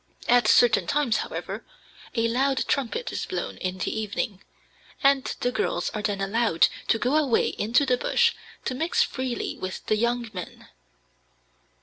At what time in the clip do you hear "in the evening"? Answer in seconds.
3.57-4.43